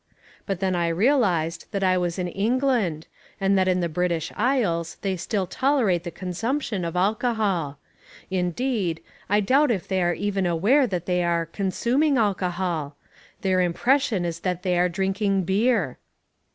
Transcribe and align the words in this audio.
But 0.47 0.59
then 0.61 0.75
I 0.75 0.87
realised 0.87 1.67
that 1.69 1.83
I 1.83 1.95
was 1.95 2.17
in 2.17 2.27
England 2.27 3.05
and 3.39 3.55
that 3.55 3.67
in 3.67 3.81
the 3.81 3.87
British 3.87 4.31
Isles 4.35 4.97
they 5.03 5.15
still 5.15 5.45
tolerate 5.45 6.05
the 6.05 6.09
consumption 6.09 6.83
of 6.83 6.95
alcohol. 6.95 7.77
Indeed, 8.31 9.03
I 9.29 9.41
doubt 9.41 9.69
if 9.69 9.87
they 9.87 10.01
are 10.01 10.15
even 10.15 10.47
aware 10.47 10.87
that 10.87 11.05
they 11.05 11.23
are 11.23 11.45
"consuming 11.45 12.17
alcohol." 12.17 12.95
Their 13.41 13.61
impression 13.61 14.25
is 14.25 14.39
that 14.39 14.63
they 14.63 14.75
are 14.79 14.89
drinking 14.89 15.43
beer. 15.43 15.99